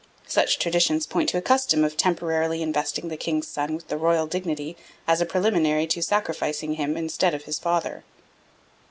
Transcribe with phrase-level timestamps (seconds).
[0.25, 4.25] Such traditions point to a custom of temporarily investing the king's son with the royal
[4.25, 4.75] dignity
[5.07, 8.03] as a preliminary to sacrificing him instead of his father.